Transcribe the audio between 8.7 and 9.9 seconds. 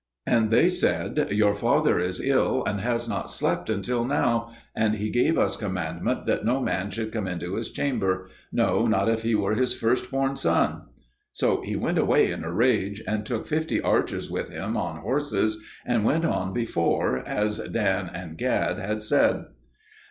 not if it were his